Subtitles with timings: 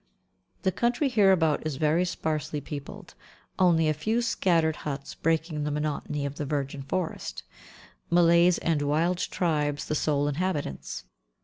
[0.63, 3.13] The country hereabout is very sparsely peopled,
[3.59, 7.43] only a few scattered huts breaking the monotony of the virgin forest,
[8.09, 11.03] Malays and wild tribes the sole inhabitants.